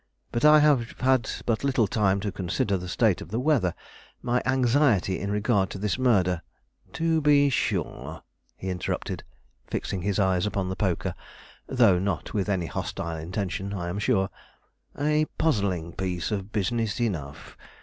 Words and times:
"But 0.31 0.43
I 0.43 0.57
have 0.61 0.99
had 1.01 1.29
but 1.45 1.63
little 1.63 1.85
time 1.85 2.19
to 2.21 2.31
consider 2.31 2.75
the 2.75 2.87
state 2.89 3.21
of 3.21 3.29
the 3.29 3.39
weather. 3.39 3.75
My 4.23 4.41
anxiety 4.47 5.19
in 5.19 5.29
regard 5.31 5.69
to 5.69 5.77
this 5.77 5.99
murder" 5.99 6.41
"To 6.99 7.21
be 7.21 7.51
sure," 7.51 8.23
he 8.57 8.69
interrupted, 8.69 9.23
fixing 9.67 10.01
his 10.01 10.17
eyes 10.17 10.47
upon 10.47 10.69
the 10.69 10.75
poker, 10.75 11.13
though 11.67 11.99
not 11.99 12.33
with 12.33 12.49
any 12.49 12.65
hostile 12.65 13.17
intention, 13.17 13.75
I 13.75 13.89
am 13.89 13.99
sure. 13.99 14.31
"A 14.97 15.25
puzzling 15.37 15.93
piece 15.93 16.31
of 16.31 16.51
business 16.51 16.99
enough. 16.99 17.55